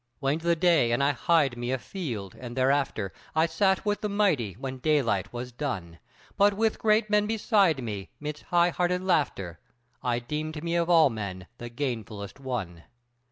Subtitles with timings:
[0.19, 4.53] Waned the day and I hied me afield, and thereafter I sat with the mighty
[4.53, 5.99] when daylight was done,
[6.37, 9.59] But with great men beside me, midst high hearted laughter,
[10.01, 12.83] I deemed me of all men the gainfullest one.